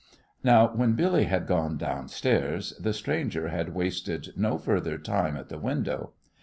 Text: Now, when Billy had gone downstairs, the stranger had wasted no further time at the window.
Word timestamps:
Now, 0.43 0.65
when 0.69 0.93
Billy 0.95 1.25
had 1.25 1.45
gone 1.45 1.77
downstairs, 1.77 2.73
the 2.79 2.91
stranger 2.91 3.49
had 3.49 3.75
wasted 3.75 4.29
no 4.35 4.57
further 4.57 4.97
time 4.97 5.37
at 5.37 5.49
the 5.49 5.59
window. 5.59 6.13